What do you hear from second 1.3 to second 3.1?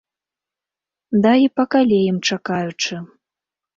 і пакалеем чакаючы.